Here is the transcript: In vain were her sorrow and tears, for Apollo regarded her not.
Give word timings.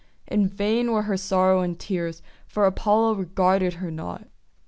In 0.25 0.47
vain 0.47 0.91
were 0.91 1.03
her 1.03 1.15
sorrow 1.15 1.61
and 1.61 1.77
tears, 1.77 2.23
for 2.47 2.65
Apollo 2.65 3.13
regarded 3.13 3.73
her 3.75 3.91
not. 3.91 4.25